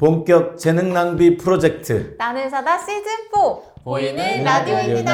[0.00, 2.14] 본격 재능 낭비 프로젝트.
[2.16, 3.02] 나는 사다 시즌
[3.34, 5.10] 4 보이는 라디오입니다.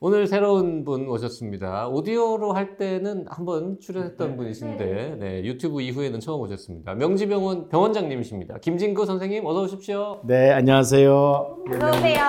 [0.00, 1.88] 오늘 새로운 분 오셨습니다.
[1.88, 6.94] 오디오로 할 때는 한번 출연했던 분이신데 네, 유튜브 이후에는 처음 오셨습니다.
[6.94, 8.58] 명지병원 병원장님이십니다.
[8.58, 10.20] 김진구 선생님 어서 오십시오.
[10.24, 11.64] 네, 안녕하세요.
[11.68, 12.22] 어서오세요.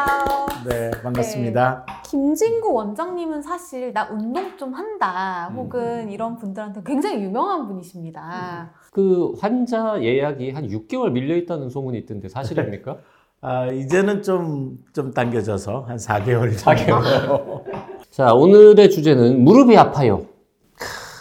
[0.68, 1.86] 네, 반갑습니다.
[2.10, 8.74] 김진구 원장님은 사실 나 운동 좀 한다 혹은 이런 분들한테 굉장히 유명한 분이십니다.
[8.92, 12.98] 그 환자 예약이 한 6개월 밀려 있다는 소문이 있던데 사실입니까?
[13.42, 16.54] 아, 이제는 좀, 좀 당겨져서 한 4개월.
[16.56, 17.64] 4개월.
[18.12, 20.26] 자, 오늘의 주제는 무릎이 아파요.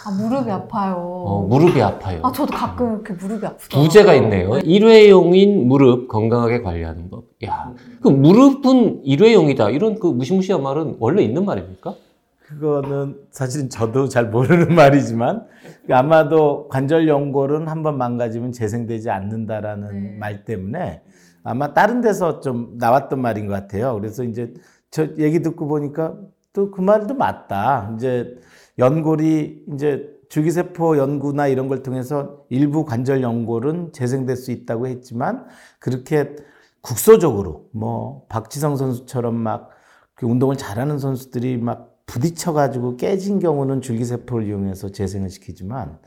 [0.05, 0.95] 아 무릎이 아파요.
[0.97, 2.21] 어, 무릎이 아파요.
[2.23, 3.77] 아 저도 가끔 이렇게 무릎이 아프다.
[3.77, 4.57] 부제가 있네요.
[4.59, 7.25] 일회용인 무릎 건강하게 관리하는 법.
[7.45, 9.69] 야, 그 무릎은 일회용이다.
[9.69, 11.93] 이런 그 무시무시한 말은 원래 있는 말입니까?
[12.39, 15.45] 그거는 사실은 저도 잘 모르는 말이지만
[15.91, 20.17] 아마도 관절 연골은 한번 망가지면 재생되지 않는다라는 네.
[20.17, 21.01] 말 때문에
[21.49, 23.95] 아마 다른 데서 좀 나왔던 말인 것 같아요.
[23.95, 24.53] 그래서 이제
[24.91, 26.15] 저 얘기 듣고 보니까
[26.53, 27.91] 또 그 말도 맞다.
[27.95, 28.35] 이제
[28.77, 35.45] 연골이 이제 줄기세포 연구나 이런 걸 통해서 일부 관절 연골은 재생될 수 있다고 했지만
[35.79, 36.35] 그렇게
[36.81, 45.29] 국소적으로 뭐 박지성 선수처럼 막그 운동을 잘하는 선수들이 막 부딪혀가지고 깨진 경우는 줄기세포를 이용해서 재생을
[45.29, 45.97] 시키지만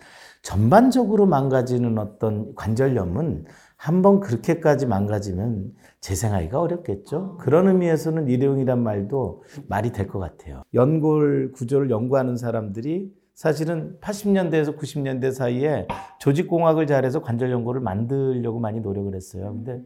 [0.42, 3.46] 전반적으로 망가지는 어떤 관절염은
[3.82, 7.36] 한번 그렇게까지 망가지면 재생하기가 어렵겠죠.
[7.38, 10.62] 그런 의미에서는 일회용이란 말도 말이 될 것 같아요.
[10.72, 15.88] 연골 구조를 연구하는 사람들이 사실은 80년대에서 90년대 사이에
[16.20, 19.52] 조직공학을 잘해서 관절 연골을 만들려고 많이 노력을 했어요.
[19.52, 19.82] 근데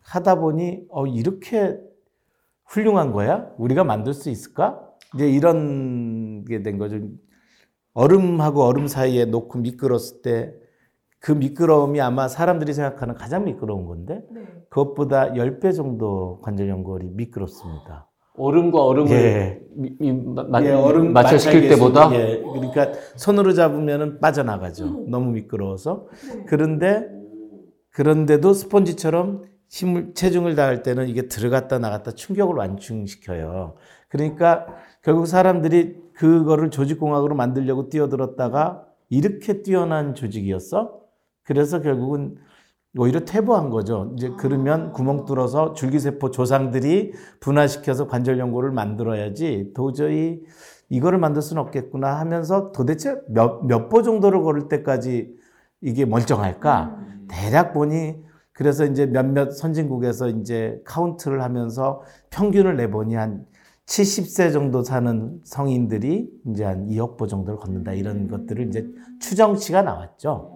[0.00, 1.78] 하다 보니 어 이렇게
[2.64, 3.48] 훌륭한 거야?
[3.58, 4.80] 우리가 만들 수 있을까?
[5.14, 6.98] 이제 이런 게 된 거죠.
[7.92, 10.52] 얼음하고 얼음 사이에 놓고 미끄렀을 때
[11.24, 14.42] 그 미끄러움이 아마 사람들이 생각하는 가장 미끄러운 건데 네.
[14.68, 18.10] 그것보다 10배 정도 관절 연골이 미끄럽습니다.
[18.36, 19.62] 얼음과 얼음을 예.
[19.74, 25.06] 미- 미- 마- 예, 얼음 맞춰시킬 마찰 때보다 예, 그러니까 손으로 잡으면 빠져나가죠.
[25.08, 26.08] 너무 미끄러워서.
[26.46, 27.08] 그런데
[27.88, 33.76] 그런데도 스펀지처럼 힘을 체중을 다할 때는 이게 들어갔다 나갔다 충격을 완충시켜요.
[34.10, 34.66] 그러니까
[35.00, 41.03] 결국 사람들이 그거를 조직공학으로 만들려고 뛰어들었다가 이렇게 뛰어난 조직이었어?
[41.44, 42.36] 그래서 결국은
[42.96, 44.12] 오히려 퇴보한 거죠.
[44.16, 50.42] 이제 그러면 구멍 뚫어서 줄기세포 조상들이 분화시켜서 관절 연골을 만들어야지 도저히
[50.90, 55.34] 이거를 만들 수는 없겠구나 하면서 도대체 몇, 몇 보 정도를 걸을 때까지
[55.80, 56.96] 이게 멀쩡할까?
[57.28, 58.22] 대략 보니
[58.52, 63.44] 그래서 이제 몇몇 선진국에서 이제 카운트를 하면서 평균을 내보니 한
[63.86, 68.86] 70세 정도 사는 성인들이 이제 한 2억 보 정도를 걷는다 이런 것들을 이제
[69.20, 70.53] 추정치가 나왔죠.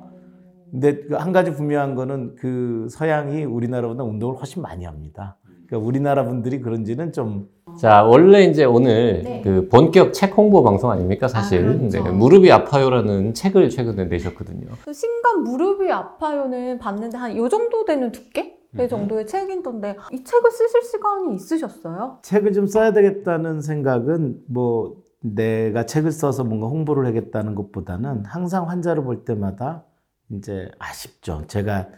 [0.70, 5.36] 근데 그한 가지 분명한 거는 그 서양이 우리나라보다 운동을 훨씬 많이 합니다.
[5.66, 7.48] 그러니까 우리나라 분들이 그런지는 좀
[7.78, 9.42] 자, 원래 이제 오늘 네.
[9.42, 11.60] 그 본격 책 홍보 방송 아닙니까, 사실.
[11.60, 12.02] 아, 그렇죠.
[12.02, 14.66] 네, 무릎이 아파요라는 책을 최근에 내셨거든요.
[14.84, 18.56] 그 신간 무릎이 아파요는 봤는데 한 요 정도 되는 두께?
[18.76, 22.18] 의 정도의 책인던데 이 책을 쓰실 시간이 있으셨어요?
[22.20, 29.04] 책을 좀 써야 되겠다는 생각은 뭐 내가 책을 써서 뭔가 홍보를 하겠다는 것보다는 항상 환자를
[29.04, 29.84] 볼 때마다
[30.30, 31.44] 이제 아쉽죠.
[31.46, 31.88] 제가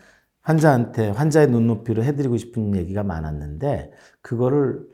[0.43, 3.93] 환자한테 환자의 눈높이로 해드리고 싶은 얘기가 많았는데
[4.23, 4.87] 그거를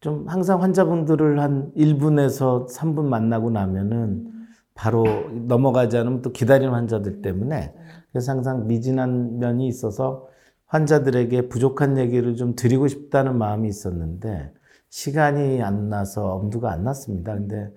[0.00, 4.30] 좀 항상 환자분들을 한 1분에서 3분 만나고 나면은
[4.74, 5.04] 바로
[5.46, 7.72] 넘어가지 않으면 또 기다리는 환자들 때문에
[8.12, 10.26] 그래서 항상 미진한 면이 있어서
[10.66, 14.52] 환자들에게 부족한 얘기를 좀 드리고 싶다는 마음이 있었는데
[14.90, 17.34] 시간이 안 나서 엄두가 안 났습니다.
[17.34, 17.70] 근데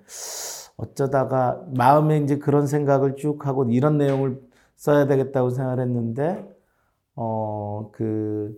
[0.76, 4.40] 어쩌다가 마음에 이제 그런 생각을 쭉 하고 이런 내용을
[4.78, 6.48] 써야 되겠다고 생각을 했는데
[7.16, 8.54] 어, 그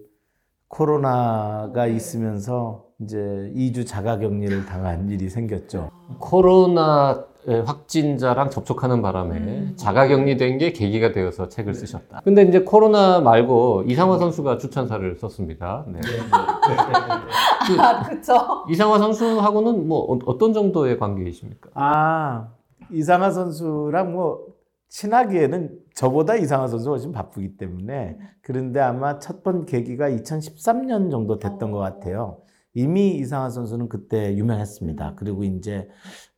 [0.68, 3.16] 코로나가 있으면서 이제
[3.56, 5.90] 2주 자가 격리를 당한 일이 생겼죠.
[6.18, 7.24] 코로나
[7.64, 12.20] 확진자랑 접촉하는 바람에 자가격리된 게 계기가 되어서 책을 쓰셨다.
[12.22, 15.86] 근데 이제 코로나 말고 이상화 선수가 추천사를 썼습니다.
[15.88, 16.00] 네.
[17.80, 18.34] 아 그쵸
[18.68, 21.70] 이상화 선수하고는 뭐 어- 어떤 정도의 관계이십니까?
[21.74, 22.48] 아,
[22.90, 24.46] 이상하 선수랑 뭐
[24.90, 31.70] 친하기에는 저보다 이상한 선수가 훨씬 바쁘기 때문에 그런데 아마 첫 번 계기가 2013년 정도 됐던
[31.70, 32.42] 것 같아요.
[32.74, 35.14] 이미 이상한 선수는 그때 유명했습니다.
[35.16, 35.88] 그리고 이제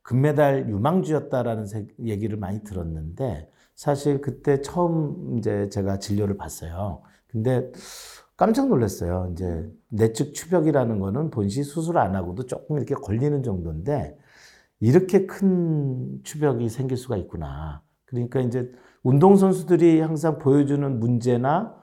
[0.03, 7.01] 금메달 유망주였다라는 세- 얘기를 많이 들었는데 사실 그때 처음 이제 제가 진료를 봤어요.
[7.27, 7.71] 근데
[8.37, 9.29] 깜짝 놀랐어요.
[9.33, 14.17] 이제 내측 추벽이라는 거는 본시 수술 안 하고도 조금 이렇게 걸리는 정도인데
[14.79, 17.81] 이렇게 큰 추벽이 생길 수가 있구나.
[18.13, 18.71] 그러니까 이제
[19.03, 21.75] 운동선수들이 항상 보여주는 문제나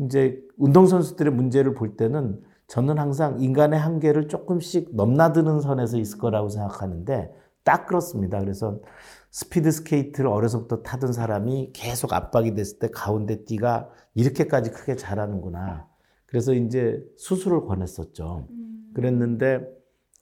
[0.00, 7.32] 이제 운동선수들의 문제를 볼 때는 저는 항상 인간의 한계를 조금씩 넘나드는 선에서 있을 거라고 생각하는데
[7.64, 8.38] 딱 그렇습니다.
[8.38, 8.78] 그래서
[9.30, 15.86] 스피드 스케이트를 어려서부터 타던 사람이 계속 압박이 됐을 때 가운데 띠가 이렇게까지 크게 자라는구나.
[16.26, 18.46] 그래서 이제 수술을 권했었죠.
[18.94, 19.66] 그랬는데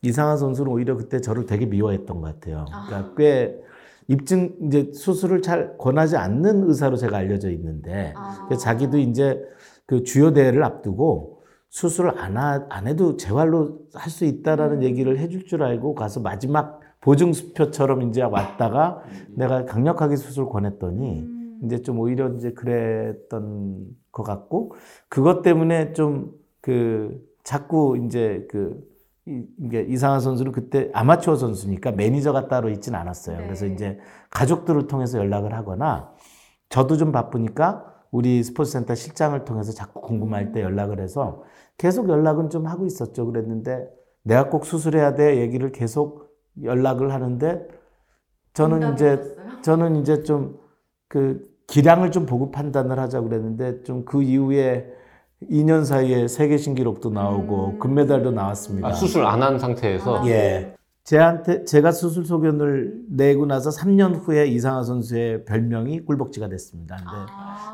[0.01, 2.65] 이상한 선수는 오히려 그때 저를 되게 미워했던 것 같아요.
[2.87, 3.59] 그러니까 꽤
[4.07, 8.13] 입증 이제 수술을 잘 권하지 않는 의사로 제가 알려져 있는데
[8.47, 9.41] 그래서 자기도 이제
[9.85, 15.45] 그 주요 대회를 앞두고 수술을 안, 하, 안 해도 재활로 할 수 있다라는 얘기를 해줄
[15.45, 19.01] 줄 알고 가서 마지막 보증수표처럼 이제 왔다가
[19.35, 21.27] 내가 강력하게 수술 권했더니
[21.63, 24.73] 이제 좀 오히려 이제 그랬던 것 같고
[25.09, 28.83] 그것 때문에 좀 그 자꾸 이제 그
[29.27, 33.37] 이- 이게 이상화 선수는 그때 아마추어 선수니까 매니저가 따로 있진 않았어요.
[33.37, 33.73] 그래서 네.
[33.73, 36.11] 이제 가족들을 통해서 연락을 하거나
[36.69, 41.43] 저도 좀 바쁘니까 우리 스포츠센터 실장을 통해서 자꾸 궁금할 때 연락을 해서
[41.77, 43.25] 계속 연락은 좀 하고 있었죠.
[43.25, 43.89] 그랬는데
[44.23, 46.27] 내가 꼭 수술해야 돼 얘기를 계속
[46.63, 47.67] 연락을 하는데
[48.53, 49.21] 저는 이제
[49.63, 50.65] 저는 이제 좀
[51.09, 54.91] 그 기량을 좀 보고 판단을 하자 그랬는데 좀 그 이후에
[55.43, 58.87] 2년 사이에 세계 신기록도 나오고 금메달도 나왔습니다.
[58.87, 60.73] 아, 수술 안 한 상태에서 예.
[61.03, 66.97] 제한테 제가 수술 소견을 내고 나서 3년 후에 이상하 선수의 별명이 꿀벅지가 됐습니다.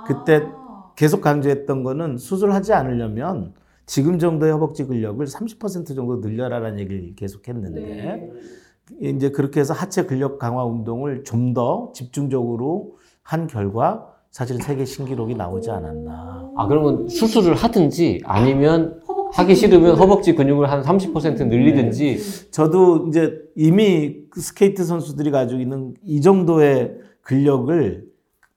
[0.07, 0.47] 근데 그때
[0.95, 3.53] 계속 강조했던 거는 수술하지 않으려면
[3.87, 8.29] 지금 정도의 허벅지 근력을 30% 정도 늘려라라는 얘기를 계속 했는데
[9.01, 15.35] 이제 그렇게 해서 하체 근력 강화 운동을 좀 더 집중적으로 한 결과 사실 세계 신기록이
[15.35, 16.49] 나오지 않았나.
[16.57, 18.99] 아 그러면 수술을 하든지 아니면
[19.33, 25.93] 하기 싫으면 허벅지 근육을 한 30% 늘리든지 저도 이제 이미 그 스케이트 선수들이 가지고 있는
[26.03, 28.05] 이 정도의 근력을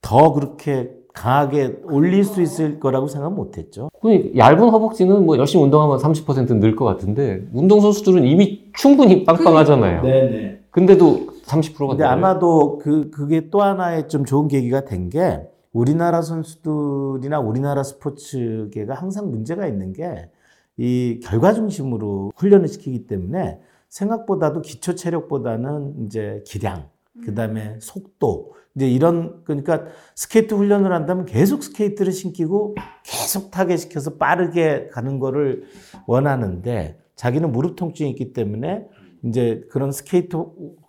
[0.00, 3.90] 더 그렇게 강하게 올릴 수 있을 거라고 생각 못 했죠.
[4.00, 10.02] 그 얇은 허벅지는 뭐 열심히 운동하면 30%늘 것 같은데 운동 선수들은 이미 충분히 빵빵하잖아요.
[10.02, 10.58] 네네.
[10.70, 15.40] 근데도 30%가 근데 아마도 그, 그게 또 하나의 좀 좋은 계기가 된 게
[15.76, 20.30] 우리나라 선수들이나 우리나라 스포츠계가 항상 문제가 있는 게
[20.76, 26.88] 이 결과 중심으로 훈련을 시키기 때문에 생각보다도 기초 체력보다는 이제 기량,
[27.24, 32.74] 그 다음에 속도, 이제 이런, 그러니까 스케이트 훈련을 한다면 계속 스케이트를 신기고
[33.04, 35.64] 계속 타게 시켜서 빠르게 가는 거를
[36.06, 38.86] 원하는데 자기는 무릎 통증이 있기 때문에
[39.24, 40.36] 이제 그런 스케이트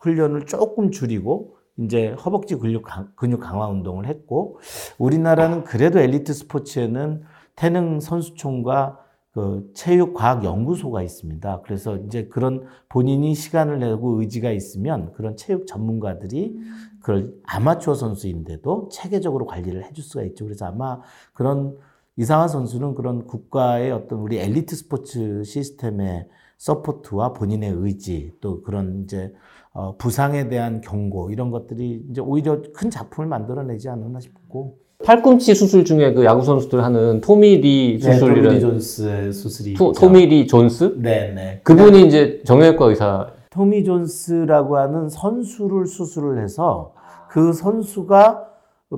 [0.01, 4.59] 훈련을 조금 줄이고 이제 허벅지 근육, 강- 근육 강화 운동을 했고
[4.97, 7.23] 우리나라는 그래도 엘리트 스포츠에는
[7.55, 8.99] 태릉 선수촌과
[9.31, 11.61] 그 체육과학연구소가 있습니다.
[11.61, 16.57] 그래서 이제 그런 본인이 시간을 내고 의지가 있으면 그런 체육 전문가들이
[17.01, 20.45] 그걸 아마추어 선수인데도 체계적으로 관리를 해줄 수가 있죠.
[20.45, 21.01] 그래서 아마
[21.33, 21.77] 그런
[22.15, 26.27] 이상화 선수는 그런 국가의 어떤 우리 엘리트 스포츠 시스템의
[26.57, 29.31] support와 본인의 의지 또 그런 이제
[29.73, 34.77] 어, 부상에 대한 경고 이런 것들이 이제 오히려 큰 작품을 만들어내지 않았나 싶고.
[35.05, 39.73] 팔꿈치 수술 중에 그 야구 선수들 하는 토미 리 네, 토미 수술이라는 리 존스의 수술이
[39.75, 40.01] 토, 있죠.
[40.01, 40.95] 토미 리 존스?
[40.97, 41.61] 네 네.
[41.63, 43.27] 그분이 이제 정형외과 의사.
[43.51, 46.93] 토미 존스라고 하는 선수를 수술을 해서
[47.29, 48.45] 그 선수가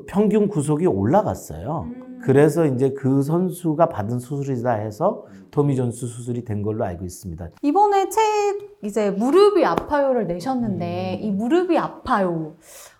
[0.07, 1.87] 평균 구속이 올라갔어요.
[2.21, 7.49] 그래서 이제 그 선수가 받은 수술이다 해서 토미 존스 수술이 된 걸로 알고 있습니다.
[7.61, 8.21] 이번에 책
[8.83, 12.55] 이제 무릎이 아파요를 내셨는데 이 무릎이 아파요.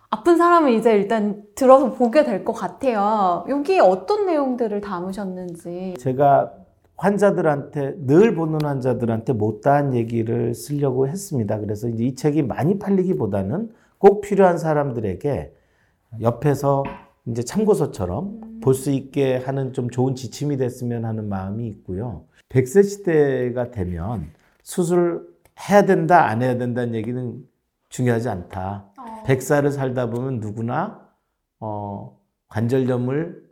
[0.09, 3.45] 아픈 사람은 이제 일단 들어서 보게 될 것 같아요.
[3.47, 5.95] 여기에 어떤 내용들을 담으셨는지.
[5.99, 6.51] 제가
[6.95, 11.59] 환자들한테 늘 보는 환자들한테 못다한 얘기를 쓰려고 했습니다.
[11.59, 15.53] 그래서 이제 이 책이 많이 팔리기보다는 꼭 필요한 사람들에게
[16.21, 16.83] 옆에서
[17.29, 22.25] 이제 참고서처럼 볼 수 있게 하는 좀 좋은 지침이 됐으면 하는 마음이 있고요.
[22.49, 24.31] 100세 시대가 되면
[24.63, 25.21] 수술을
[25.69, 27.43] 해야 된다, 안 해야 된다는 얘기는
[27.89, 28.91] 중요하지 않다.
[29.25, 31.07] 100살을 살다 보면 누구나
[31.59, 32.17] 어,
[32.49, 33.43] 관절염을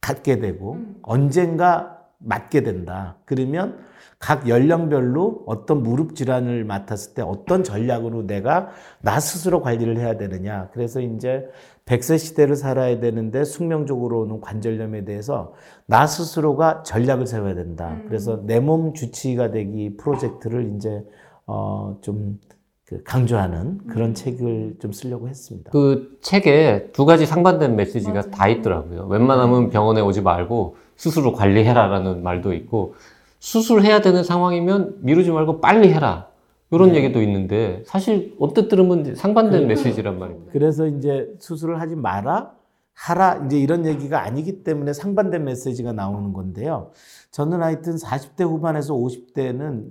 [0.00, 3.16] 갖게 되고 언젠가 맞게 된다.
[3.24, 3.78] 그러면
[4.18, 8.68] 각 연령별로 어떤 무릎 질환을 맡았을 때 어떤 전략으로 내가
[9.02, 10.70] 나 스스로 관리를 해야 되느냐.
[10.72, 11.46] 그래서 이제
[11.84, 15.52] 100세 시대를 살아야 되는데 숙명적으로 오는 관절염에 대해서
[15.86, 17.98] 나 스스로가 전략을 세워야 된다.
[18.08, 21.04] 그래서 내 몸 주치의가 되기 프로젝트를 이제
[21.44, 22.38] 어좀
[22.86, 25.70] 그 강조하는 그런 책을 좀 쓰려고 했습니다.
[25.70, 28.30] 그 책에 두 가지 상반된 메시지가 맞아요.
[28.30, 29.06] 다 있더라고요.
[29.06, 32.94] 웬만하면 병원에 오지 말고 스스로 관리해라라는 말도 있고
[33.38, 36.28] 수술해야 되는 상황이면 미루지 말고 빨리 해라.
[36.70, 36.96] 이런 네.
[36.98, 40.50] 얘기도 있는데 사실 언뜻 들으면 상반된 메시지란 말입니다.
[40.52, 42.52] 그래서 이제 수술을 하지 마라,
[42.94, 46.90] 하라, 이제 이런 얘기가 아니기 때문에 상반된 메시지가 나오는 건데요.
[47.30, 49.90] 저는 하여튼 40대 후반에서 50대는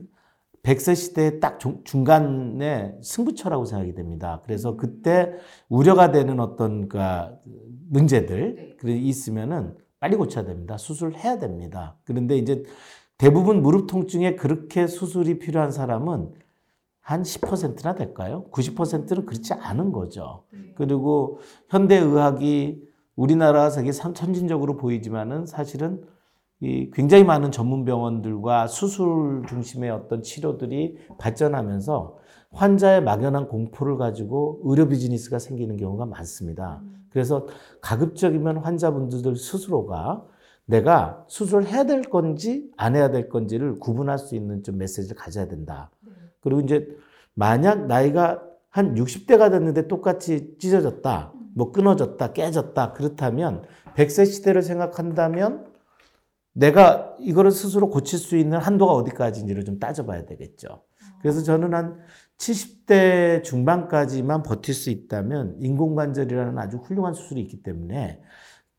[0.63, 4.41] 100세 시대의 딱 중- 중간에 승부처라고 생각이 됩니다.
[4.45, 5.31] 그래서 그때
[5.69, 6.97] 우려가 되는 어떤 그
[7.89, 10.77] 문제들 그 있으면은 빨리 고쳐야 됩니다.
[10.77, 11.95] 수술해야 됩니다.
[12.03, 12.63] 그런데 이제
[13.17, 16.29] 대부분 무릎 통증에 그렇게 수술이 필요한 사람은
[16.99, 18.43] 한 10%나 될까요?
[18.51, 20.43] 90%는 그렇지 않은 거죠.
[20.75, 22.83] 그리고 현대 의학이
[23.15, 26.01] 우리나라 세계 선- 선진적으로 보이지만은 사실은
[26.63, 32.17] 이 굉장히 많은 전문 병원들과 수술 중심의 어떤 치료들이 발전하면서
[32.53, 36.81] 환자의 막연한 공포를 가지고 의료 비즈니스가 생기는 경우가 많습니다.
[37.09, 37.47] 그래서
[37.81, 40.25] 가급적이면 환자분들 스스로가
[40.65, 45.49] 내가 수술을 해야 될 건지 안 해야 될 건지를 구분할 수 있는 좀 메시지를 가져야
[45.49, 45.91] 된다.
[46.39, 46.87] 그리고 이제
[47.33, 53.63] 만약 나이가 한 60대가 됐는데 똑같이 찢어졌다, 뭐 끊어졌다, 깨졌다, 그렇다면
[53.95, 55.72] 100세 시대를 생각한다면
[56.53, 60.83] 내가 이거를 스스로 고칠 수 있는 한도가 어디까지인지를 좀 따져봐야 되겠죠.
[61.21, 61.99] 그래서 저는 한
[62.37, 68.21] 70대 중반까지만 버틸 수 있다면 인공관절이라는 아주 훌륭한 수술이 있기 때문에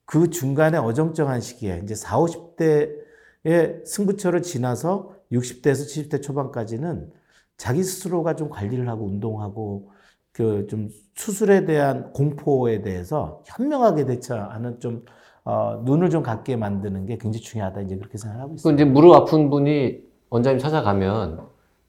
[0.05, 7.11] 그 중간에 어정쩡한 시기에 이제 40, 50대의 승부처를 지나서 60대에서 70대 초반까지는
[7.57, 9.91] 자기 스스로가 좀 관리를 하고 운동하고
[10.33, 15.05] 그 좀 수술에 대한 공포에 대해서 현명하게 대처하는 좀
[15.45, 18.83] 어, 눈을 좀 갖게 만드는 게 굉장히 중요하다 이제 그렇게 생각하고 그 있습니다.
[18.83, 19.99] 이제 무릎 아픈 분이
[20.31, 21.41] 원장님 찾아가면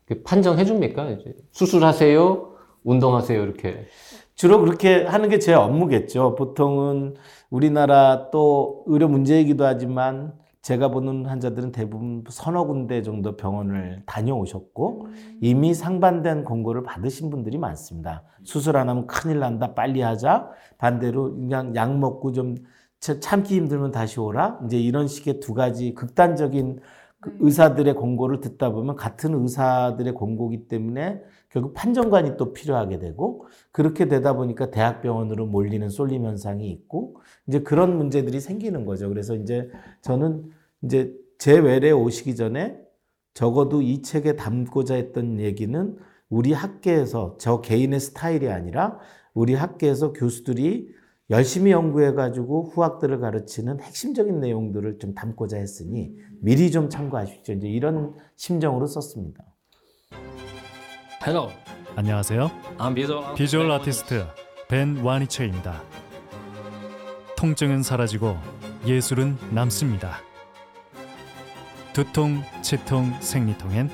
[0.05, 1.09] 그 판정해 줍니까?
[1.11, 3.85] 이제 수술하세요, 운동하세요 이렇게.
[4.35, 6.35] 주로 그렇게 하는 게 제 업무겠죠.
[6.35, 7.15] 보통은
[7.49, 15.07] 우리나라 또 의료 문제이기도 하지만 제가 보는 환자들은 대부분 서너 군데 정도 병원을 다녀오셨고
[15.39, 18.23] 이미 상반된 권고를 받으신 분들이 많습니다.
[18.43, 20.49] 수술 안 하면 큰일 난다, 빨리 하자.
[20.77, 22.55] 반대로 그냥 약 먹고 좀
[23.05, 24.59] 참- 참기 힘들면 다시 오라.
[24.65, 26.79] 이제 이런 식의 두 가지 극단적인
[27.19, 34.07] 그 의사들의 권고를 듣다 보면 같은 의사들의 권고기 때문에 결국 판정관이 또 필요하게 되고 그렇게
[34.07, 39.07] 되다 보니까 대학병원으로 몰리는 쏠림 현상이 있고 이제 그런 문제들이 생기는 거죠.
[39.09, 39.69] 그래서 이제
[40.01, 40.49] 저는
[40.83, 42.79] 이제 제 외래에 오시기 전에
[43.35, 45.95] 적어도 이 책에 담고자 했던 얘기는
[46.29, 48.97] 우리 학계에서 저 개인의 스타일이 아니라
[49.33, 50.89] 우리 학계에서 교수들이
[51.31, 57.55] 열심히 연구해가지고 후학들을 가르치는 핵심적인 내용들을 좀 담고자 했으니 미리 좀 참고하십시오.
[57.55, 59.43] 이제 이런 심정으로 썼습니다.
[61.25, 61.49] Hello,
[61.95, 62.51] 안녕하세요.
[62.77, 64.25] I'm visual, 비주얼 아티스트
[64.67, 65.81] 벤 와니체입니다.
[67.35, 68.35] 통증은 사라지고
[68.85, 70.17] 예술은 남습니다.
[71.93, 73.89] 두통, 치통, 생리통엔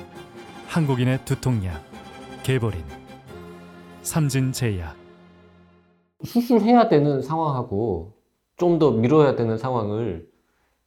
[0.66, 1.82] 한국인의 두통약
[2.42, 2.84] 개보린
[4.02, 5.01] 삼진제약
[6.24, 8.12] 수술해야 되는 상황하고
[8.56, 10.28] 좀 더 미뤄야 되는 상황을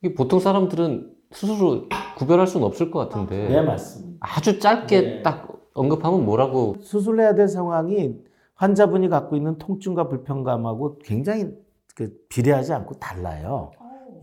[0.01, 4.15] 이게 보통 사람들은 스스로 구별할 수는 없을 것 같은데 네, 맞습니다.
[4.22, 5.22] 아주 짧게 네.
[5.24, 8.15] 딱 언급하면 뭐라고 수술해야 될 상황이
[8.54, 11.50] 환자분이 갖고 있는 통증과 불편감하고 굉장히
[11.96, 13.72] 그 비례하지 않고 달라요.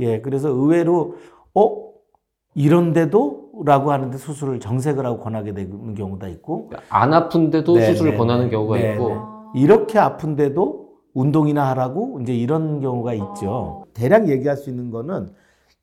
[0.00, 1.16] 예, 그래서 의외로
[1.54, 1.92] 어
[2.54, 8.16] 이런데도 라고 하는데 수술을 정색을 하고 권하게 되는 경우가 있고 안 아픈데도 네, 수술을 네,
[8.16, 8.50] 권하는 네.
[8.50, 9.61] 경우가 네, 있고 네.
[9.61, 10.81] 이렇게 아픈데도
[11.14, 13.87] 운동이나 하라고 이제 이런 경우가 있죠.
[13.95, 15.28] 대략 얘기할 수 있는 거는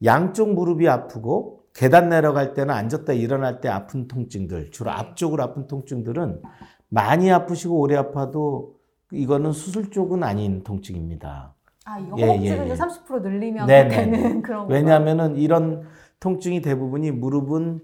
[0.03, 6.41] 양쪽 무릎이 아프고 계단 내려갈 때나 앉았다 일어날 때 아픈 통증들, 주로 앞쪽으로 아픈 통증들은
[6.89, 8.79] 많이 아프시고 오래 아파도
[9.11, 11.53] 이거는 수술 쪽은 아닌 통증입니다.
[11.85, 12.73] 아 이거 예, 허벅지근을 예, 예.
[12.75, 14.73] 30% 늘리면 네, 네, 되는 그런 거.
[14.73, 15.83] 왜냐하면은 이런
[16.19, 17.81] 통증이 대부분이 무릎은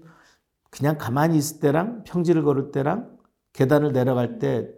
[0.70, 3.16] 그냥 가만히 있을 때랑 평지를 걸을 때랑
[3.52, 4.68] 계단을 내려갈 때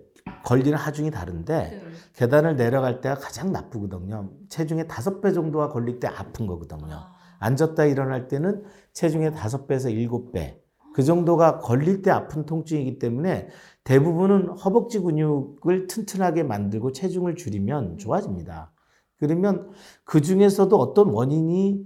[0.45, 1.83] 걸리는 하중이 다른데
[2.15, 4.31] 계단을 내려갈 때가 가장 나쁘거든요.
[4.49, 7.01] 체중의 다섯 배 정도가 걸릴 때 아픈 거거든요.
[7.39, 10.61] 앉았다 일어날 때는 체중의 다섯 배에서 일곱 배.
[10.95, 13.49] 그 정도가 걸릴 때 아픈 통증이기 때문에
[13.85, 18.73] 대부분은 허벅지 근육을 튼튼하게 만들고 체중을 줄이면 좋아집니다.
[19.19, 19.71] 그러면
[20.05, 21.85] 그 중에서도 어떤 원인이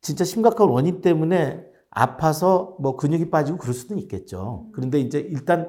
[0.00, 4.68] 진짜 심각한 원인 때문에 아파서 뭐 근육이 빠지고 그럴 수도 있겠죠.
[4.72, 5.68] 그런데 이제 일단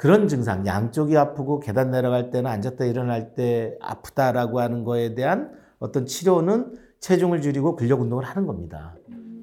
[0.00, 6.06] 그런 증상, 양쪽이 아프고 계단 내려갈 때나 앉았다 일어날 때 아프다라고 하는 거에 대한 어떤
[6.06, 8.94] 치료는 체중을 줄이고 근력 운동을 하는 겁니다.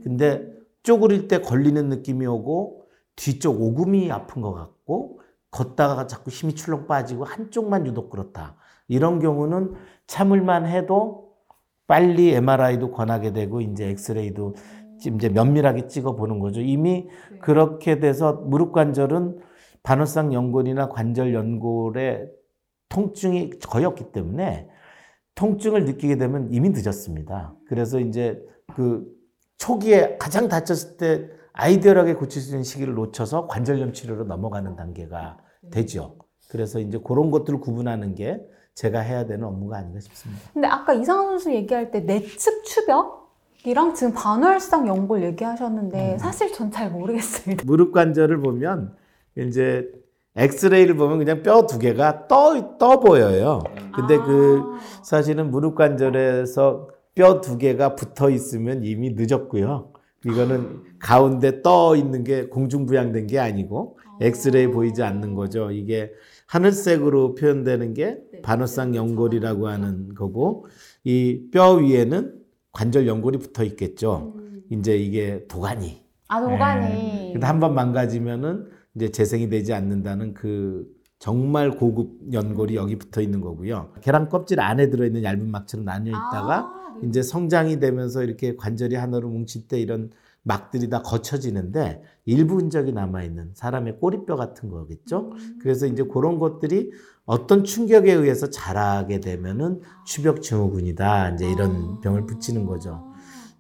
[0.04, 5.20] 근데 쪼그릴 때 걸리는 느낌이 오고 뒤쪽 오금이 아픈 것 같고
[5.52, 8.56] 걷다가 자꾸 힘이 출렁 빠지고 한쪽만 유독 그렇다.
[8.88, 9.76] 이런 경우는
[10.08, 11.34] 참을만 해도
[11.86, 14.56] 빨리 MRI도 권하게 되고 이제 엑스레이도
[15.20, 16.62] 이제 면밀하게 찍어 보는 거죠.
[16.62, 17.10] 이미
[17.42, 19.46] 그렇게 돼서 무릎 관절은
[19.92, 22.30] 반월상 연골이나 관절 연골의
[22.90, 24.68] 통증이 거의 없기 때문에
[25.36, 27.54] 통증을 느끼게 되면 이미 늦었습니다.
[27.70, 28.38] 그래서 이제
[28.76, 29.08] 그
[29.58, 35.38] 초기에 가장 다쳤을 때 아이디어하게 고칠 수 있는 시기를 놓쳐서 관절염 치료로 넘어가는 단계가
[35.72, 36.18] 되죠.
[36.50, 38.42] 그래서 이제 그런 것들을 구분하는 게
[38.76, 40.42] 제가 해야 되는 업무가 아닌가 싶습니다.
[40.54, 46.18] 근데 아까 이상한 선수 얘기할 때 내측 추벽이랑 지금 반월상 연골 얘기하셨는데 음.
[46.18, 47.56] 사실 전 잘 모르겠어요.
[47.66, 48.94] 무릎 관절을 보면
[49.38, 49.88] 이제
[50.36, 53.64] 엑스레이를 보면 그냥 뼈 두 개가 떠, 떠 보여요.
[53.96, 54.80] 근데 그 아.
[55.04, 59.94] 사실은 무릎 관절에서 뼈 두 개가 붙어 있으면 이미 늦었고요.
[60.26, 65.72] 이거는 가운데 떠 있는 게 공중부양된 게 아니고 엑스레이 보이지 않는 거죠.
[65.72, 66.12] 이게
[66.48, 70.68] 하늘색으로 표현되는 게 반월상 연골이라고 하는 거고
[71.04, 72.34] 이 뼈 위에는
[72.72, 74.36] 관절 연골이 붙어 있겠죠.
[74.70, 76.04] 이제 이게 도가니.
[76.28, 77.32] 아 노가니.
[77.34, 78.68] 근데 한 번 망가지면은
[78.98, 80.88] 이제 재생이 되지 않는다는 그
[81.20, 83.94] 정말 고급 연골이 여기 붙어 있는 거고요.
[84.02, 87.08] 계란 껍질 안에 들어 있는 얇은 막처럼 나뉘어 있다가 아, 네.
[87.08, 90.10] 이제 성장이 되면서 이렇게 관절이 하나로 뭉칠 때 이런
[90.42, 95.32] 막들이 다 거쳐지는데 일부 흔적이 남아 있는 사람의 꼬리뼈 같은 거겠죠.
[95.62, 96.92] 그래서 이제 그런 것들이
[97.26, 101.32] 어떤 충격에 의해서 자라게 되면은 추벽 증후군이다.
[101.32, 103.04] 이제 이런 병을 붙이는 거죠.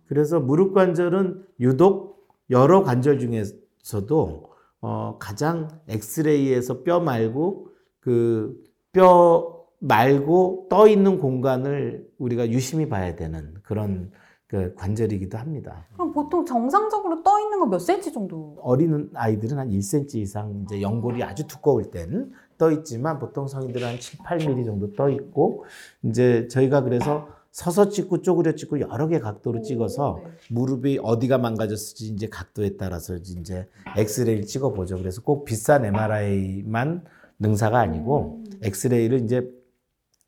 [0.07, 7.69] 그래서 무릎 관절은 유독 여러 관절 중에서도 어, 가장 엑스레이에서 뼈 말고
[7.99, 8.61] 그
[8.93, 14.11] 뼈 말고 떠 있는 공간을 우리가 유심히 봐야 되는 그런
[14.47, 15.85] 그 관절이기도 합니다.
[15.93, 18.57] 그럼 보통 정상적으로 떠 있는 거 몇 센치 정도?
[18.61, 23.99] 어린 아이들은 한 1cm 이상 이제 연골이 아주 두꺼울 때는 떠 있지만 보통 성인들은 한
[23.99, 25.65] 7, 8mm 정도 떠 있고
[26.01, 32.29] 이제 저희가 그래서 서서 찍고 쪼그려 찍고 여러 개 각도로 찍어서 무릎이 어디가 망가졌을지 이제
[32.29, 33.67] 각도에 따라서 이제
[33.97, 34.95] 엑스레이를 찍어 보죠.
[34.95, 37.03] 그래서 꼭 비싼 MRI만
[37.39, 39.49] 능사가 아니고 엑스레이를 이제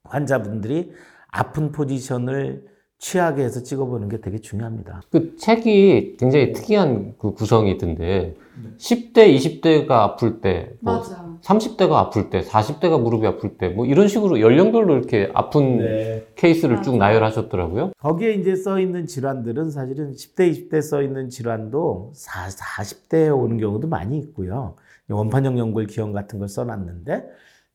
[0.06, 0.92] 환자분들이
[1.28, 2.66] 아픈 포지션을
[2.98, 5.04] 취하게 해서 찍어보는 게 되게 중요합니다.
[5.12, 8.36] 그 책이 굉장히 특이한 그 구성이 있던데
[8.80, 11.29] 10대, 20대가 아플 때, 뭐 맞아.
[11.42, 16.98] 30대가 아플 때, 40대가 무릎이 아플 때, 뭐 이런 식으로 연령별로 이렇게 아픈 케이스를 쭉
[16.98, 17.92] 나열하셨더라고요.
[17.98, 24.18] 거기에 이제 써 있는 질환들은 사실은 10대, 20대 써 있는 질환도 40대에 오는 경우도 많이
[24.20, 24.76] 있고요.
[25.10, 27.24] 원판형 연골 기형 같은 걸 써놨는데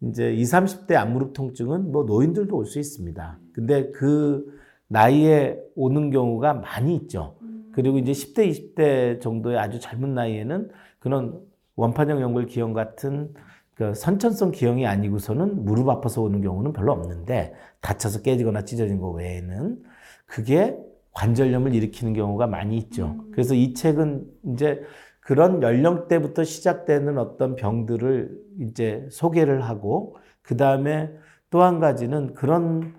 [0.02, 3.38] 이제 20, 30대 앞무릎 통증은 뭐 노인들도 올 수 있습니다.
[3.52, 4.44] 근데 그
[4.88, 7.36] 나이에 오는 경우가 많이 있죠.
[7.72, 11.40] 그리고 이제 10대, 20대 정도의 아주 젊은 나이에는 그런
[11.76, 13.34] 원판형 연골 기형 같은
[13.74, 19.82] 그 선천성 기형이 아니고서는 무릎 아파서 오는 경우는 별로 없는데 다쳐서 깨지거나 찢어진 거 외에는
[20.26, 20.76] 그게
[21.12, 23.24] 관절염을 일으키는 경우가 많이 있죠.
[23.32, 24.82] 그래서 이 책은 이제
[25.20, 31.10] 그런 연령대부터 시작되는 어떤 병들을 이제 소개를 하고 그 다음에
[31.50, 32.94] 또 한 가지는 그런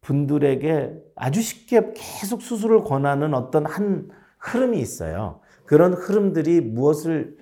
[0.00, 5.40] 분들에게 아주 쉽게 계속 수술을 권하는 어떤 한 흐름이 있어요.
[5.66, 7.36] 그런 흐름들이 무엇을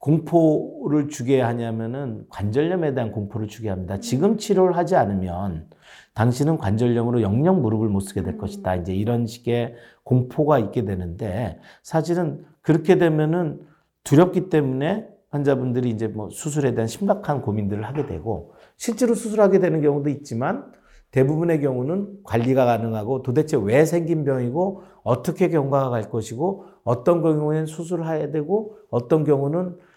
[0.00, 4.00] 공포를 주게 하냐면은 관절염에 대한 공포를 주게 합니다.
[4.00, 5.68] 지금 치료를 하지 않으면
[6.14, 8.76] 당신은 관절염으로 영영 무릎을 못 쓰게 될 것이다.
[8.76, 13.60] 이제 이런 식의 공포가 있게 되는데 사실은 그렇게 되면은
[14.02, 20.08] 두렵기 때문에 환자분들이 이제 뭐 수술에 대한 심각한 고민들을 하게 되고 실제로 수술하게 되는 경우도
[20.08, 20.72] 있지만
[21.10, 28.06] 대부분의 경우는 관리가 가능하고 도대체 왜 생긴 병이고 어떻게 경과가 갈 것이고 어떤 경우에는 수술을
[28.06, 29.89] 해야 되고 어떤 경우는 그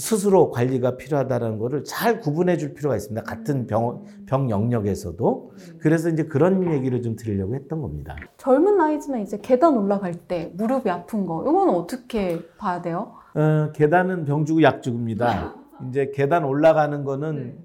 [0.00, 3.22] 스스로 관리가 필요하다는 것을 잘 구분해 줄 필요가 있습니다.
[3.24, 5.50] 같은 병, 병 영역에서도.
[5.80, 8.14] 그래서 이제 그런 얘기를 좀 드리려고 했던 겁니다.
[8.36, 13.14] 젊은 나이지만 이제 계단 올라갈 때 무릎이 아픈 거 이건 어떻게 봐야 돼요?
[13.34, 15.56] 어, 계단은 병 주고 약 주고입니다.
[15.88, 17.58] 이제 계단 올라가는 거는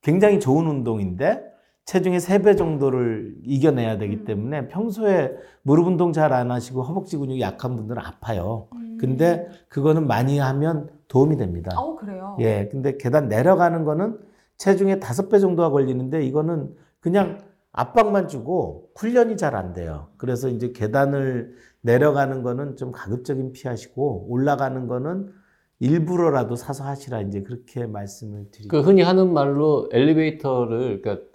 [0.00, 1.42] 굉장히 좋은 운동인데
[1.84, 7.76] 체중의 3배 정도를 이겨내야 되기 때문에 평소에 무릎 운동 잘 안 하시고 허벅지 근육이 약한
[7.76, 8.68] 분들은 아파요.
[8.98, 11.70] 근데 그거는 많이 하면 도움이 됩니다.
[11.76, 12.36] 어 그래요.
[12.40, 14.18] 예, 근데 계단 내려가는 거는
[14.58, 17.38] 체중의 다섯 배 정도가 걸리는데 이거는 그냥
[17.72, 20.08] 압박만 주고 훈련이 잘 안 돼요.
[20.16, 25.32] 그래서 이제 계단을 내려가는 거는 좀 가급적인 피하시고 올라가는 거는
[25.80, 31.27] 일부러라도 사서 하시라 이제 그렇게 말씀을 드리고 그 흔히 하는 말로 엘리베이터를 그러니까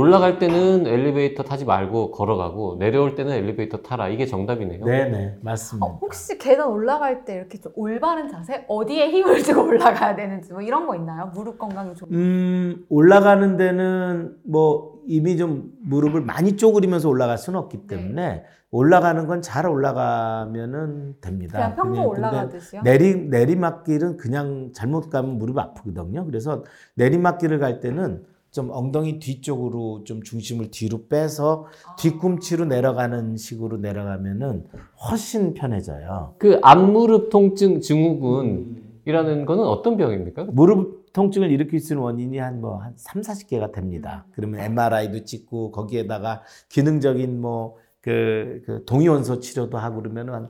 [0.00, 4.84] 올라갈 때는 엘리베이터 타지 말고 걸어가고 내려올 때는 엘리베이터 타라 이게 정답이네요.
[4.84, 5.86] 네네 맞습니다.
[5.86, 8.66] 어, 혹시 계단 올라갈 때 이렇게 좀 올바른 자세?
[8.68, 11.30] 어디에 힘을 주고 올라가야 되는지 뭐 이런 거 있나요?
[11.34, 12.10] 무릎 건강이 좀.
[12.12, 19.40] 음 올라가는 데는 뭐 이미 좀 무릎을 많이 쪼그리면서 올라갈 수는 없기 때문에 올라가는 건
[19.40, 21.56] 잘 올라가면은 됩니다.
[21.58, 22.82] 그냥 평소 그냥 올라가듯이요?
[22.82, 26.26] 내리 내리막길은 그냥 잘못 가면 무릎이 아프거든요.
[26.26, 26.64] 그래서
[26.96, 28.24] 내리막길을 갈 때는
[28.56, 31.66] 좀 엉덩이 뒤쪽으로 좀 중심을 뒤로 빼서
[31.98, 34.64] 뒤꿈치로 내려가는 식으로 내려가면은
[35.10, 36.34] 훨씬 편해져요.
[36.38, 40.44] 그 앞무릎 통증 증후군이라는 거는 어떤 병입니까?
[40.44, 44.26] 무릎 통증을 일으킬 수 있는 원인이 한 뭐한 3, 40개가 됩니다.
[44.32, 50.48] 그러면 MRI도 찍고 거기에다가 기능적인 뭐 그 그 동위원소 치료도 하고 그러면은 한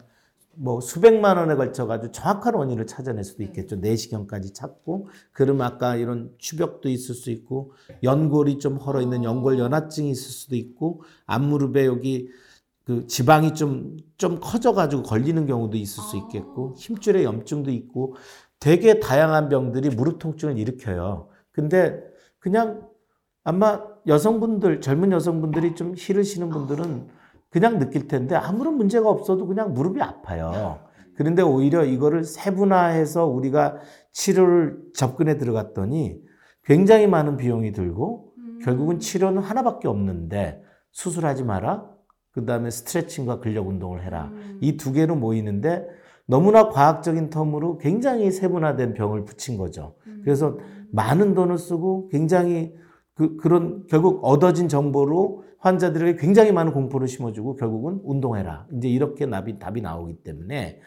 [0.59, 3.77] 뭐 수백만 원에 걸쳐 가지고 정확한 원인을 찾아낼 수도 있겠죠.
[3.77, 10.11] 내시경까지 찾고 그러면 아까 이런 추벽도 있을 수 있고 연골이 좀 헐어 있는 연골 연화증이
[10.11, 12.29] 있을 수도 있고 앞무릎에 여기
[12.85, 18.15] 그 지방이 좀 좀 커져 가지고 걸리는 경우도 있을 수 있겠고 힘줄에 염증도 있고
[18.61, 21.29] 되게 다양한 병들이 무릎 통증을 일으켜요.
[21.53, 22.03] 근데
[22.39, 22.89] 그냥
[23.45, 27.09] 아마 여성분들, 젊은 여성분들이 좀 싫으시는 분들은
[27.51, 30.81] 그냥 느낄 텐데 아무런 문제가 없어도 그냥 무릎이 아파요.
[31.17, 33.77] 그런데 오히려 이거를 세분화해서 우리가
[34.13, 36.21] 치료를 접근해 들어갔더니
[36.65, 38.33] 굉장히 많은 비용이 들고
[38.63, 41.89] 결국은 치료는 하나밖에 없는데 수술하지 마라.
[42.33, 44.31] 그 다음에 스트레칭과 근력 운동을 해라.
[44.61, 45.87] 이 두 개로 모이는데
[46.27, 49.95] 너무나 과학적인 텀으로 굉장히 세분화된 병을 붙인 거죠.
[50.25, 50.59] 그래서
[50.93, 52.75] 많은 돈을 쓰고 굉장히
[53.17, 58.67] 그, 그런 결국 얻어진 정보로 환자들에게 굉장히 많은 공포를 심어주고 결국은 운동해라.
[58.77, 60.81] 이제 이렇게 답이, 답이 나오기 때문에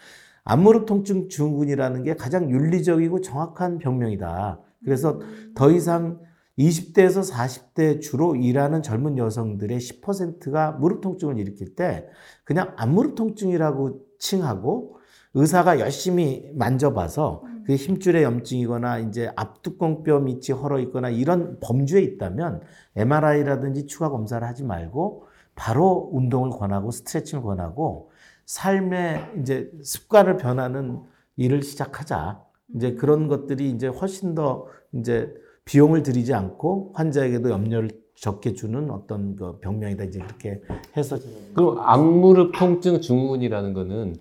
[0.43, 4.61] 앞무릎 통증 증후군이라는 게 가장 윤리적이고 정확한 병명이다.
[4.85, 5.19] 그래서
[5.55, 6.19] 더 이상
[6.57, 12.07] 20대에서 40대 주로 일하는 젊은 여성들의 10%가 무릎 통증을 일으킬 때
[12.43, 14.98] 그냥 앞무릎 통증이라고 칭하고
[15.33, 22.61] 의사가 열심히 만져봐서 그 힘줄의 염증이거나 이제 앞뚜껑뼈 밑이 헐어 있거나 이런 범주에 있다면
[22.95, 28.09] MRI라든지 추가 검사를 하지 말고 바로 운동을 권하고 스트레칭을 권하고
[28.45, 31.01] 삶의 이제 습관을 변하는
[31.37, 32.43] 일을 시작하자.
[32.75, 35.31] 이제 그런 것들이 이제 훨씬 더 이제
[35.65, 40.05] 비용을 들이지 않고 환자에게도 염려를 적게 주는 어떤 그 병명이다.
[40.05, 40.61] 이제 그렇게
[40.97, 41.17] 해서
[41.53, 44.15] 그럼 앞무릎 통증 증후군이라는 거는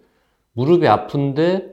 [0.59, 1.73] 무릎이 아픈데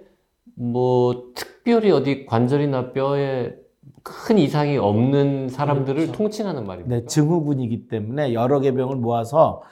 [0.54, 3.56] 뭐 특별히 어디 관절이나 뼈에
[4.04, 6.12] 큰 이상이 없는 사람들을 그렇죠.
[6.12, 6.96] 통칭하는 말입니다.
[6.96, 9.64] 네, 증후군이기 때문에 여러 개 병을 모아서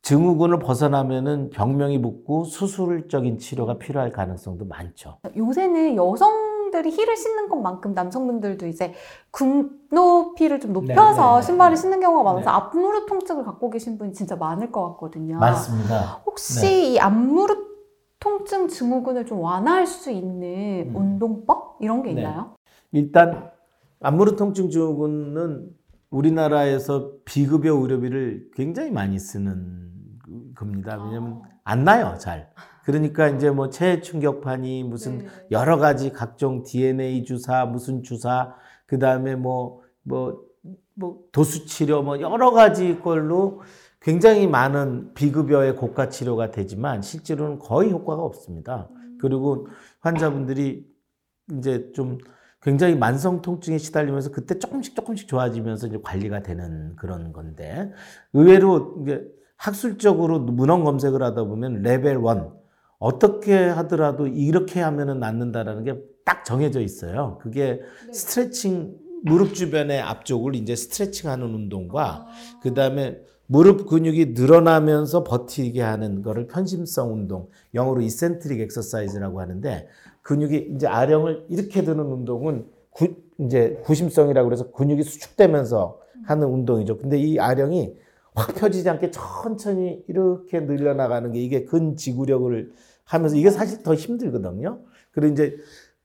[0.00, 5.18] 증후군을 벗어나면은 병명이 붙고 수술적인 치료가 필요할 가능성도 많죠.
[5.36, 8.94] 요새는 여성들이 힐을 신는 것만큼 남성분들도 이제
[9.30, 11.42] 굽 높이를 좀 높여서 네, 네, 네.
[11.42, 12.56] 신발을 신는 경우가 많아서 네.
[12.56, 15.36] 앞무릎 통증을 갖고 계신 분이 진짜 많을 것 같거든요.
[15.36, 16.22] 많습니다.
[16.24, 16.92] 혹시 네.
[16.92, 17.69] 이 앞무릎
[18.20, 20.96] 통증 증후군을 좀 완화할 수 있는 음.
[20.96, 22.20] 운동법 이런 게 네.
[22.20, 22.54] 있나요?
[22.92, 23.50] 일단
[24.00, 25.70] 앞무릎 통증 증후군은
[26.10, 29.88] 우리나라에서 비급여 의료비를 굉장히 많이 쓰는
[30.54, 31.02] 겁니다.
[31.02, 32.50] 왜냐하면 안 나요, 잘.
[32.84, 35.26] 그러니까 이제 뭐 체해 충격파니 무슨 네.
[35.50, 38.54] 여러 가지 각종 DNA 주사, 무슨 주사,
[38.86, 40.42] 그 다음에 뭐, 뭐,
[40.94, 43.62] 뭐, 도수 치료, 뭐, 여러 가지 걸로
[44.00, 48.88] 굉장히 많은 비급여의 고가 치료가 되지만 실제로는 거의 효과가 없습니다.
[49.20, 49.68] 그리고
[50.00, 50.86] 환자분들이
[51.58, 52.18] 이제 좀
[52.62, 57.92] 굉장히 만성 통증에 시달리면서 그때 조금씩 조금씩 좋아지면서 이제 관리가 되는 그런 건데
[58.32, 59.22] 의외로 이제
[59.56, 62.22] 학술적으로 문헌 검색을 하다 보면 레벨 1
[62.98, 67.38] 어떻게 하더라도 이렇게 하면은 낫는다라는 게 딱 정해져 있어요.
[67.42, 67.80] 그게
[68.12, 72.26] 스트레칭 무릎 주변의 앞쪽을 이제 스트레칭하는 운동과
[72.62, 73.18] 그 다음에
[73.52, 79.88] 무릎 근육이 늘어나면서 버티게 하는 거를 편심성 운동, 영어로 이센트릭 엑서사이즈라고 하는데
[80.22, 83.08] 근육이 이제 아령을 이렇게 드는 운동은 구,
[83.40, 86.98] 이제 구심성이라고 그래서 근육이 수축되면서 하는 운동이죠.
[86.98, 87.96] 근데 이 아령이
[88.36, 94.78] 확 펴지지 않게 천천히 이렇게 늘려나가는 게 이게 근지구력을 하면서 이게 사실 더 힘들거든요.
[95.10, 95.56] 그리고 이제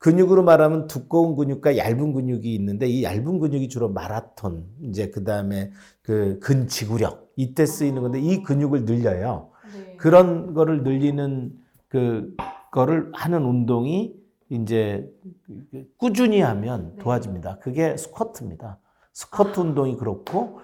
[0.06, 5.72] 근육으로 말하면 두꺼운 근육과 얇은 근육이 있는데 이 얇은 근육이 주로 마라톤 이제 그 다음에
[6.04, 9.50] 그 근지구력 이때 쓰이는 건데 이 근육을 늘려요.
[9.74, 9.96] 네.
[9.98, 11.54] 그런 거를 늘리는
[11.88, 12.36] 그
[12.72, 14.14] 거를 하는 운동이
[14.50, 15.12] 이제
[15.98, 17.02] 꾸준히 하면 네.
[17.02, 17.58] 도와집니다.
[17.58, 18.78] 그게 스쿼트입니다.
[19.12, 20.60] 스쿼트 운동이 그렇고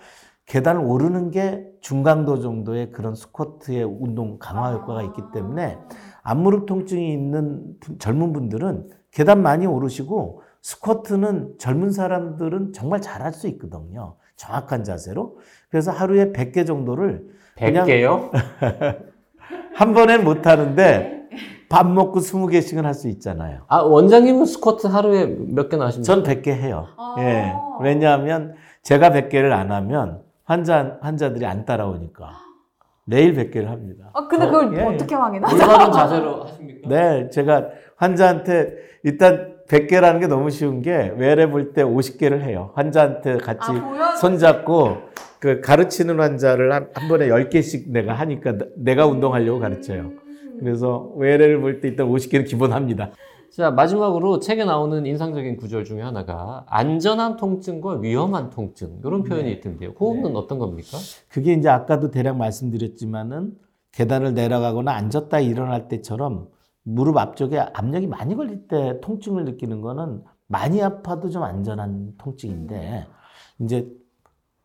[0.46, 5.80] 계단을 오르는 게 중강도 정도의 그런 스쿼트의 운동 강화 효과가 있기 때문에
[6.22, 13.48] 앞무릎 통증이 있는 분- 젊은 분들은 계단 많이 오르시고 스쿼트는 젊은 사람들은 정말 잘할 수
[13.50, 14.16] 있거든요.
[14.36, 15.38] 정확한 자세로.
[15.70, 18.32] 그래서 하루에 100개 정도를 그냥 100개요?
[19.76, 21.22] 한 번엔 못 하는데
[21.70, 23.62] 밥 먹고 20개씩은 할 수 있잖아요.
[23.68, 26.06] 아, 원장님은 스쿼트 하루에 몇 개나 하십니까?
[26.06, 26.88] 전 100개 해요.
[26.98, 27.16] 아.
[27.20, 27.54] 예.
[27.82, 32.30] 왜냐하면 제가 100개를 안 하면 환자, 환자들이 안 따라오니까.
[33.06, 34.10] 매일 100개를 합니다.
[34.14, 34.84] 아, 근데 그걸 예, 예.
[34.84, 35.56] 어떻게 확인하죠?
[35.56, 36.90] 올바른 자세로 하십니까?
[36.90, 42.72] 네, 제가 환자한테 일단 100개라는 게 너무 쉬운 게 외래 볼 때 50개를 해요.
[42.76, 44.16] 환자한테 같이 아.
[44.20, 44.98] 손잡고
[45.40, 50.12] 그 가르치는 환자를 한, 한 번에 10개씩 내가 하니까 나- 내가 운동하려고 가르쳐요.
[50.60, 53.12] 그래서 외래를 볼 때 일단 50개는 기본합니다.
[53.52, 59.52] 자, 마지막으로 책에 나오는 인상적인 구절 중에 하나가 안전한 통증과 위험한 통증 이런 표현이 네.
[59.52, 59.94] 있던데요.
[59.94, 60.98] 그거는 어떤 겁니까?
[61.28, 63.58] 그게 이제 아까도 대략 말씀드렸지만은
[63.92, 66.48] 계단을 내려가거나 앉았다 일어날 때처럼
[66.84, 73.06] 무릎 앞쪽에 압력이 많이 걸릴 때 통증을 느끼는 거는 많이 아파도 좀 안전한 통증인데
[73.60, 73.92] 이제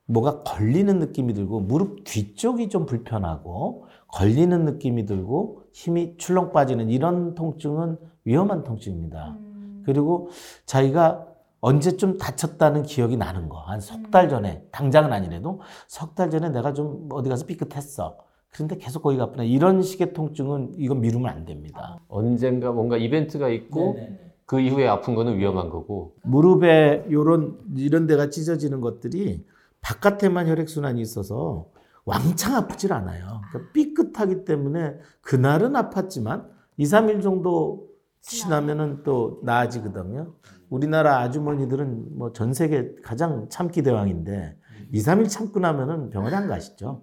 [0.06, 7.34] 뭐가 걸리는 느낌이 들고 무릎 뒤쪽이 좀 불편하고 걸리는 느낌이 들고 힘이 출렁 빠지는 이런
[7.34, 9.36] 통증은 위험한 통증입니다.
[9.84, 10.28] 그리고
[10.66, 11.26] 자기가
[11.60, 13.58] 언제쯤 다쳤다는 기억이 나는 거.
[13.60, 18.18] 한 석 달 전에, 당장은 아니래도 석 달 전에 내가 좀 어디 가서 삐끗했어.
[18.50, 19.46] 그런데 계속 거기가 아프네.
[19.46, 21.98] 이런 식의 통증은 이건 미루면 안 됩니다.
[22.08, 23.96] 언젠가 뭔가 이벤트가 있고
[24.44, 29.44] 그 이후에 아픈 거는 위험한 거고 무릎에 요런 이런 데가 찢어지는 것들이
[29.80, 31.66] 바깥에만 혈액 순환이 있어서
[32.04, 33.40] 왕창 아프질 않아요.
[33.50, 37.85] 그러니까 삐끗하기 때문에 그날은 아팠지만 2, 3일 정도
[38.26, 40.32] 지나면은 또 나아지거든요.
[40.68, 44.56] 우리나라 아주머니들은 뭐 전 세계 가장 참기 대왕인데
[44.92, 47.02] 2, 3일 참고 나면은 병원에 안 가시죠.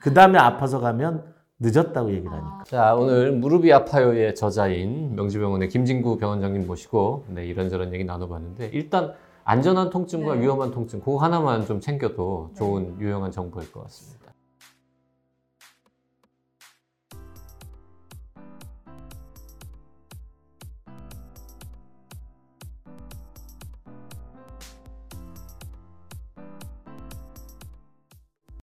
[0.00, 1.24] 그 다음에 아파서 가면
[1.60, 2.64] 늦었다고 얘기를 하니까.
[2.66, 9.12] 자 오늘 무릎이 아파요의 저자인 명지병원의 김진구 병원장님 모시고 네, 이런저런 얘기 나눠봤는데 일단
[9.44, 10.42] 안전한 통증과 네.
[10.42, 14.25] 위험한 통증 그거 하나만 좀 챙겨도 좋은 유용한 정보일 것 같습니다.